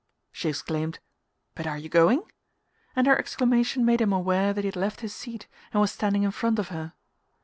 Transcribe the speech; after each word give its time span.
She 0.31 0.49
exclaimed: 0.49 0.97
"But 1.53 1.67
are 1.67 1.77
you 1.77 1.87
going?" 1.87 2.23
and 2.95 3.05
her 3.05 3.15
exclamation 3.19 3.85
made 3.85 4.01
him 4.01 4.11
aware 4.11 4.51
that 4.51 4.61
he 4.63 4.67
had 4.67 4.75
left 4.75 5.01
his 5.01 5.13
seat 5.13 5.45
and 5.71 5.79
was 5.79 5.91
standing 5.91 6.23
in 6.23 6.31
front 6.31 6.57
of 6.57 6.69
her... 6.69 6.93